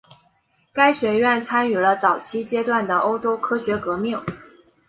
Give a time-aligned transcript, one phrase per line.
[0.73, 4.19] 该学院参与了早期阶段的欧洲科学革命。